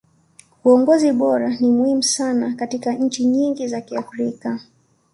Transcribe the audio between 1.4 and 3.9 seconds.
ni muhimu sana katika nchi nyingi za